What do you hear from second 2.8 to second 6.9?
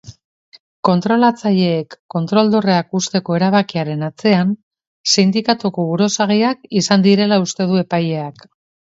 uzteko erabakiaren atzean sindikatuko buruzagiak